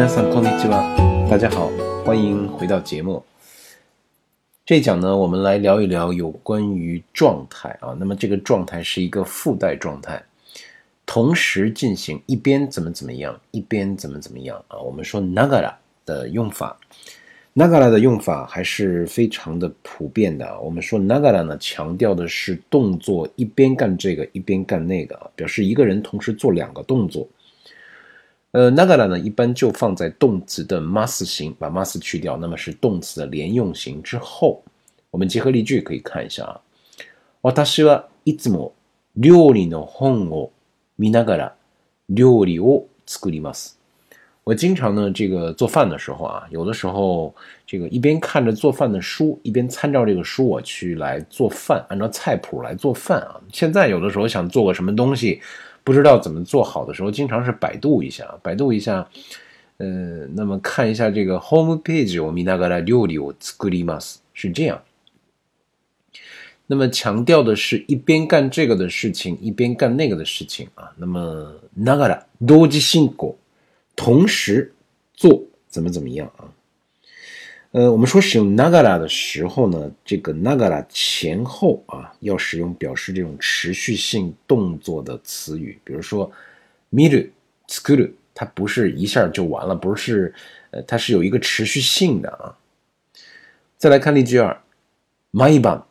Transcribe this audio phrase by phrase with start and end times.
[0.00, 1.70] 皆さんこんにちは，大家好，
[2.04, 3.22] 欢迎回到节目。
[4.64, 7.94] 这一讲呢，我们来聊一聊有关于状态啊。
[8.00, 10.20] 那么这个状态是一个附带状态，
[11.04, 14.78] 同时进行，一边怎么怎么样，一边怎么怎么样啊。
[14.78, 16.76] 我们说ながら的用法，
[17.54, 20.60] ながら的用法还是非常的普遍的。
[20.60, 27.28] 我们说ながら呢，强调的是动作一边干这个，一边干那个，表示一个人同时做两个动作。
[28.52, 34.62] 呃，那个呢，一般就放在动词的 must 型，把 must 去掉，那么是动词的连用型之后。
[35.10, 36.60] 我们结合例句可以看一下啊。
[37.42, 38.72] 私はいつも
[39.14, 40.52] 料理の本を
[40.98, 41.54] 見ながら
[42.08, 43.76] 料理を作ります。
[44.44, 47.34] 我经常呢，这个做饭的时候啊，有的时候
[47.66, 53.38] 这个一边看着做饭的书，一边参照这个书我去来做饭，按照菜谱来做饭啊。
[53.52, 55.42] 现在有的时候想做个什么东西。
[55.84, 59.08] 不知道怎么做好的时候，经常是百度一下，百度一下，
[59.78, 64.82] 呃，那么看一下这个 home page，我見ながら料理を作ります，是这样。
[66.66, 70.92] 那么强调的是一边干这个的事情，一边干那个的事情啊。
[70.96, 73.36] 那么ながら同時進行，
[73.94, 74.72] 同时
[75.14, 76.50] 做怎么怎么样啊？
[77.72, 86.30] 呃，我们说使用 nagara 的时候呢，这个 nagara 前后啊，要使用表示这种持续性动作的词语，比如说
[86.90, 87.28] miru
[87.68, 90.32] tsukuru，它不是一下就完了，不是，
[90.70, 92.56] 呃，它是有一个持续性的啊。
[93.76, 94.56] 再来看例句二，
[95.32, 95.84] 毎晩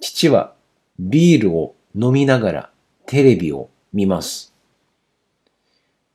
[0.00, 0.54] 父は
[0.96, 2.70] ビールを飲みながら
[3.06, 4.50] テレビを見ます。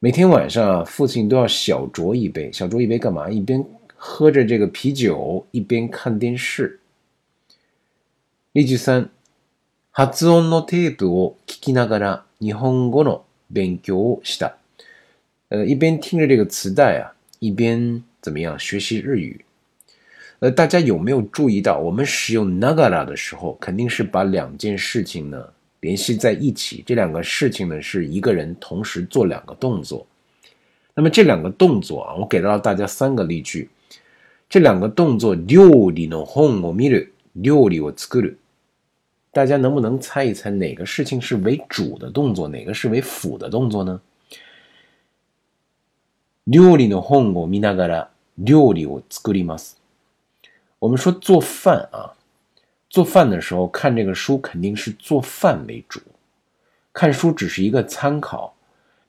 [0.00, 3.30] 每天晚上父亲都要小酌一杯，小酌一杯干嘛？
[3.30, 3.64] 一边
[4.00, 6.80] 喝着这个啤酒，一边看电视。
[8.52, 9.10] 例句三、
[9.92, 14.52] 発音のテープを聞きながら日本語の勉強をした。
[15.48, 19.44] 呃，一边听着这个磁带啊，一边怎么样学习日语？
[20.40, 25.48] 呃，大家有没有注意到，我们使用 nagara 的时候，肯定是把两件事情呢
[25.80, 26.82] 联系在一起。
[26.86, 30.06] 这两个事情呢，是一个人同时做两个动作。
[30.94, 33.68] 那么这两个动作啊，我给到了大家三个例句。
[34.50, 38.36] 这两个动作，料理の本を見る，料理を作る，
[39.32, 44.00] 大家能不能猜一猜哪个事情是为主的动作，哪个是为辅的动作呢？
[46.44, 49.76] 料理の本を見ながら料理を作ります。
[50.78, 52.14] 我们说做饭啊，
[52.88, 56.00] 做饭的时候看这个书肯定是做饭为主，
[56.92, 58.54] 看书只是一个参考。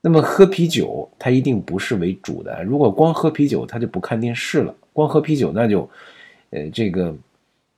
[0.02, 2.64] 那么喝啤酒，它一定不是为主的。
[2.64, 4.74] 如果光喝啤酒，他就不看电视了。
[4.93, 5.89] 光喝啤酒，那就，
[6.51, 7.15] 呃，这个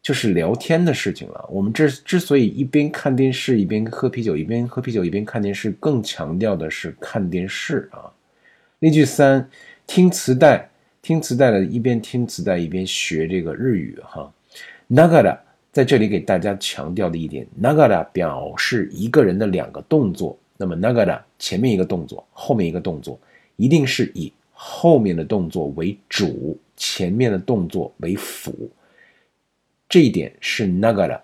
[0.03, 1.49] 就是聊天的事情了。
[1.51, 8.11] 我们这之所以一边看电视一边喝啤酒，一边喝啤酒一边看电视，更强调的是看电视啊。
[8.81, 9.49] 例句三，
[9.87, 10.69] 听磁带，
[11.01, 14.31] 听磁带的一边听磁带一边学这个日语哈。
[14.91, 15.39] nagara
[15.73, 20.39] 在这里给大家强调的一点，nagara 表示一个人的两个动作。
[20.57, 23.19] 那么 nagara 前面一个动作，后面一个动作，
[23.57, 28.71] 一定是以后面的动作为主，前面的动作为辅。
[29.89, 31.21] 这一点是 nagara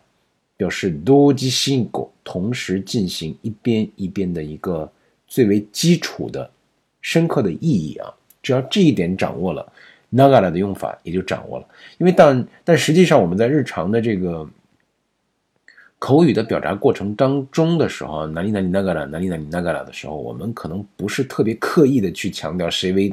[0.56, 4.90] 表示多机性果同时进行一边一边的一个
[5.26, 6.50] 最为基础的、
[7.00, 8.12] 深刻的意义啊！
[8.42, 9.72] 只要这一点掌握了
[10.12, 11.66] ，nagara 的用法也就掌握了。
[11.98, 14.48] 因为但但实际上我们在日常的这个。
[15.99, 23.11] 口语的表达过程当中的时候，哪里哪里那个了，哪里哪里那个了的时候，我们可能不是特别刻意的去强调谁为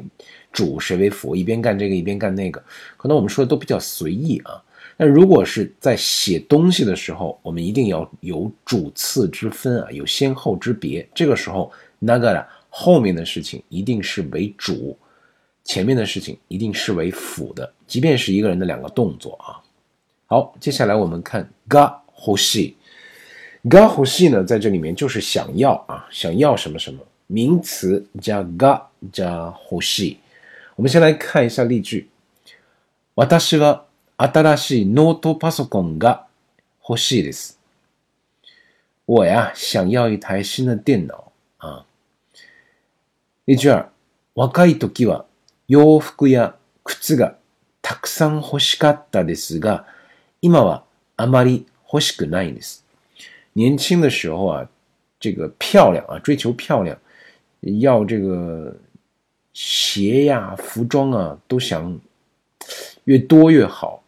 [0.51, 2.61] 主谁为辅，一边干这个一边干那个，
[2.97, 4.61] 可能我们说的都比较随意啊。
[4.95, 11.07] 那如果是在写东西的时候，我们一定要有主次之分啊，有先后之别。
[11.15, 14.95] 这个时候那个了后面的事情一定是为主，
[15.63, 19.57] 前面的事情一定是为辅的，即便是一个人的两个动作啊。
[20.27, 22.75] 好，接下来我们看が欲しい。
[23.66, 30.18] が欲しい呢，在这里面就是想要啊，想要什么什么，名词加が加欲しい。
[30.76, 32.08] 我们先来看一下例句。
[33.14, 33.86] 私は
[34.16, 36.26] 新しいノートパソコンが
[36.88, 37.58] 欲しいです。
[39.06, 41.84] 我呀，想要一台新的电脑啊。
[43.44, 43.86] 例句二。
[44.34, 45.24] 若い時は
[45.66, 46.54] 洋服や
[46.84, 47.36] 靴が
[47.82, 49.84] たくさん欲しかったですが、
[50.40, 50.84] 今は
[51.16, 52.84] あまり欲しくないんです。
[53.58, 54.70] 年轻的时候啊，
[55.18, 56.96] 这个漂亮啊，追求漂亮，
[57.80, 58.72] 要这个
[59.52, 61.98] 鞋呀、服装啊，都想
[63.02, 64.00] 越多越好。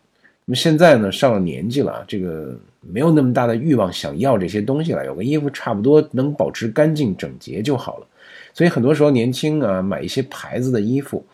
[0.45, 5.05] 那么现在呢，上了年纪了，这个没有那么大的欲望想要这些东西了。
[5.05, 8.07] 有个衣服差不多能保持干净整洁就好了。
[8.55, 11.27] 所以很多时候年轻啊，买一些牌子的衣服，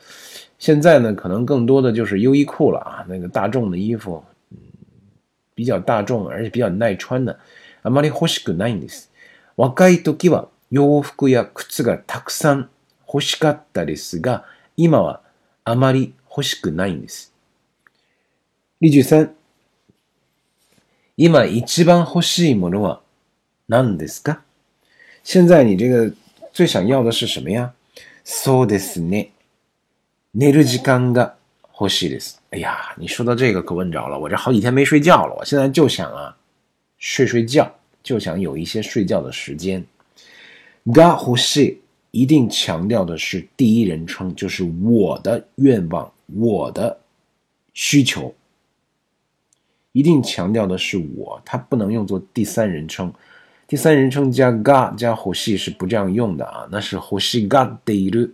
[0.58, 4.56] 现在呢，可能更多的就是优衣库了啊，那个大众的衣服，嗯，
[5.54, 7.38] 比较大众，而且比较耐穿的。
[7.86, 9.12] あまり欲しくないんです。
[9.56, 12.68] 若い時は洋服や靴がたくさん
[13.06, 14.44] 欲しかったですが、
[14.76, 15.20] 今は
[15.62, 17.32] あまり欲しくないんです。
[18.80, 19.30] 例句三。
[21.16, 23.00] 今一番欲しいものは
[23.68, 24.38] 何ですか？
[25.22, 26.12] 现在你这个
[26.52, 27.72] 最想要的是什么呀？
[28.24, 29.30] そうですね。
[30.34, 31.36] 寝る時間が
[31.72, 32.42] 欲しいです。
[32.50, 36.36] 哎呀，你说到这个可问着了，我这好几天没睡觉了，我现在就想啊，
[36.97, 37.71] 睡睡觉，
[38.03, 39.85] 就想有一些睡觉的时间。
[40.85, 41.77] が欲しい
[42.11, 46.99] 一定强调的是第一人称，就是我的愿望，我的
[47.73, 48.33] 需求，
[49.91, 53.13] 一定强调的是我，它不能用作第三人称。
[53.67, 58.31] 第三人称加が加欲しい是不这样用的啊，那是欲しがっている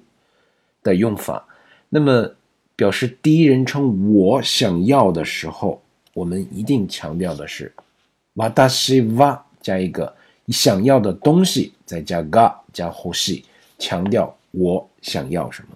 [0.81, 1.45] 的用法。
[1.89, 2.33] 那么，
[2.75, 5.83] 表示第一人称我想要的时候，
[6.13, 7.71] 我们一定强调的是
[8.35, 10.13] わたしは加一个
[10.49, 13.44] 想要的东西，再加が加欲しい，
[13.77, 15.69] 强调我想要什么。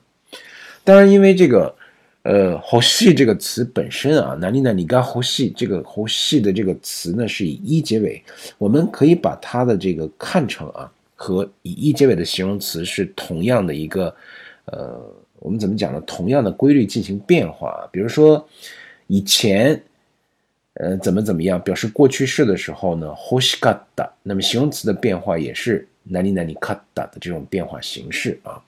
[0.84, 1.76] 当然，因为这个
[2.24, 8.22] 呃欲しい这个词本身啊，哪里哪里が欲しい这个欲しい的这个词呢是以一结尾，
[8.58, 14.16] 我们可以把它的这个看成啊和以一结尾的形容词是同样的一个
[14.66, 15.02] 呃。
[15.44, 16.00] 我们怎么讲呢？
[16.02, 18.48] 同样的规律进行变化，比如说
[19.08, 19.82] 以前，
[20.79, 28.63] 呃，怎么怎么样，表示过去式的时候呢，hoshikata，那么形容词的变化也是 nani nani kata 的这种变化形式啊。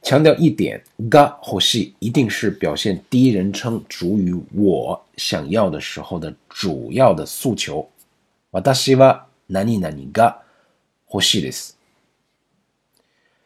[0.00, 7.86] 强调一点，ga hoshi 一定是表现第一人称主语我想要的时候的主要的诉求。
[8.52, 10.34] watashi wa nani nani ga
[11.10, 11.72] hoshi desu。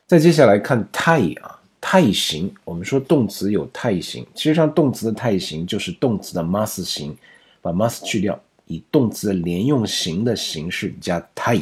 [0.06, 2.54] 再接下来看太啊，太形。
[2.64, 7.14] 我们说动词有太形，其实上动词的太形就是动词的 mas 形，
[7.60, 11.60] 把 mas 去掉，以动词的连用形的形式加太，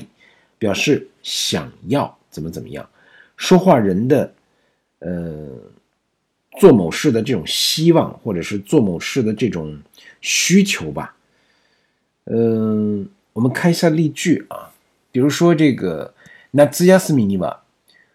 [0.59, 2.87] 表示想要怎么怎么样。
[3.37, 4.33] 说话人的
[4.99, 5.49] 呃
[6.61, 9.81] 做某事的这种希望，或者是做某事的这种
[10.21, 11.17] 需求吧。
[12.27, 14.71] 嗯，我们看一下例句啊，
[15.11, 16.13] 比如说这个
[16.51, 17.63] 那兹亚斯米尼瓦。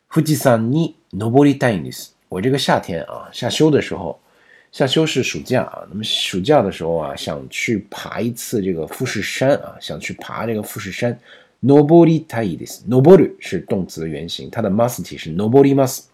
[0.07, 2.14] 富士山に 登りたいんです。
[2.28, 4.18] 我这个夏天啊，夏休的时候，
[4.72, 5.86] 夏休是暑假啊。
[5.90, 11.18] 那么暑假的时候啊，想去爬一次这个富士山啊，想去爬这个富士山。
[11.62, 12.84] 登りたいです。
[12.88, 16.04] 登る是动词的原形，它的 must 体是登ります。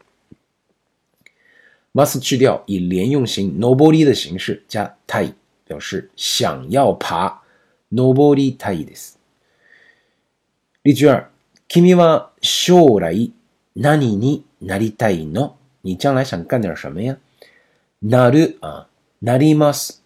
[1.93, 5.35] must 去掉，以连用型登り的形式加たい，
[5.69, 7.43] 表示想要爬。
[7.89, 9.17] 登りたいです。
[10.83, 11.29] 例句二：
[11.69, 13.31] 君は将来
[13.75, 15.53] 何に なりたいの？
[15.83, 17.17] 你将来想干点什么呀？
[18.03, 18.87] なる啊，
[19.23, 20.03] なります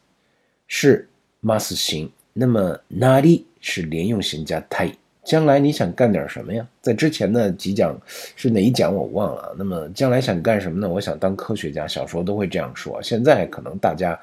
[0.66, 1.08] 是
[1.42, 4.94] must 形，那么なり是连用型加たい。
[5.22, 6.66] 将来你想干点什么呀？
[6.80, 7.98] 在之前的几讲
[8.36, 9.54] 是哪一讲我忘了。
[9.56, 10.88] 那么将来想干什么呢？
[10.88, 13.00] 我想当科学家，小时候都会这样说。
[13.02, 14.18] 现在可能大家，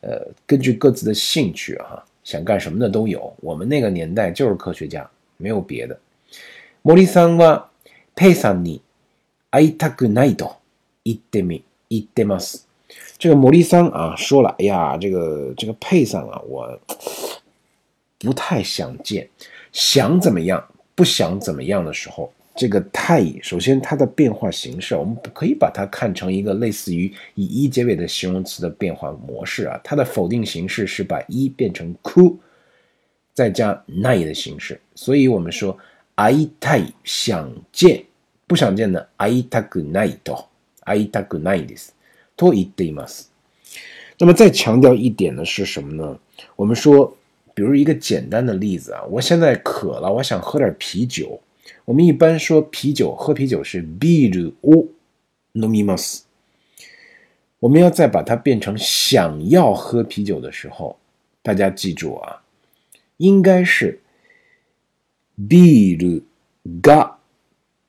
[0.00, 3.32] 呃，根据各自的兴趣哈，想干什么的都有。
[3.40, 5.98] 我们那个年代就是科学家，没有别的。
[6.84, 7.66] 森さんは
[8.16, 8.80] ペイさんに
[9.52, 10.56] 会いたくないと
[11.04, 12.66] 言ってみ言ってます。
[13.18, 16.78] 这个森桑啊说了，哎呀，这个这个佩桑啊，我
[18.18, 19.28] 不太想见，
[19.72, 20.62] 想怎么样，
[20.94, 29.80] 不想怎么样的时候，这个太首先它的变化形式，我们可以把它看成一个类似于以一结尾的形容词的变化模式啊。
[29.82, 32.38] 它的否定形式是把一变成哭，
[33.34, 35.76] 再加ない的形式，所以我们说。
[36.18, 38.02] 会いたい想见，
[38.52, 40.48] 不想见的会いたくないと
[40.84, 41.94] 会いたくないです
[42.36, 43.30] と言っています。
[44.18, 46.18] 那么再强调一点的是什么呢？
[46.56, 47.16] 我们说，
[47.54, 51.40] 比如一个简单的例子啊，我现在渴了，我想喝点啤酒。
[51.84, 54.88] 我们一般说啤酒，喝啤酒是ビールを
[55.54, 56.22] 飲みます。
[57.60, 60.98] 我们要再把它变成想要喝啤酒的时候，
[61.42, 62.42] 大家记住啊，
[63.18, 64.00] 应该是。
[65.40, 66.24] ビール
[66.82, 67.12] が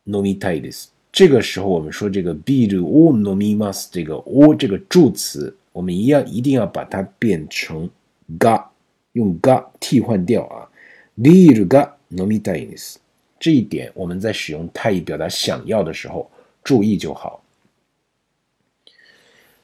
[0.08, 0.94] 飲みたいです。
[1.12, 7.89] 这个时候，我们说这个ビールを飲みます，这个を这个助词，我们一样一定要把它变成
[8.38, 8.65] が，
[9.13, 10.70] 用が替换掉啊。
[11.18, 13.00] ビールが飲みたいです。
[13.39, 16.29] 这一点我们在使用太意表达想要的时候
[16.63, 17.41] 注意就好。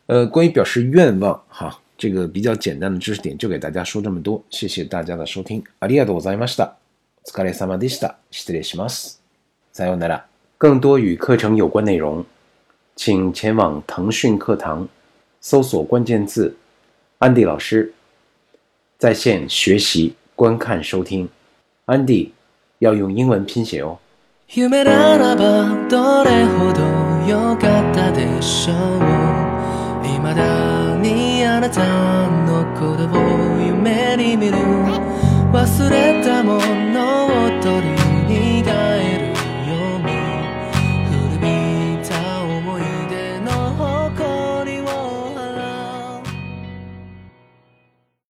[0.08, 5.63] 呃，关于表示愿望哈，这个比较简单的知识点就给大家说这么多，谢谢大家的收听。
[5.80, 6.77] ありがとうございました。
[7.24, 8.18] お疲れ様でした。
[8.32, 9.22] 失礼します。
[9.74, 10.29] さようなら。
[10.60, 12.25] 更多与课程有关内容。
[12.96, 14.88] 请前往腾讯课堂，
[15.42, 16.56] 搜索关键字“
[17.20, 17.94] 安迪老师”，
[18.98, 21.27] 在线学习、观看、收听。
[21.86, 22.34] 安迪
[22.80, 23.98] 要用英文拼写哦。
[24.50, 26.82] 夢ならばどれほど
[27.27, 32.19] 良かったでしょう未だにあなた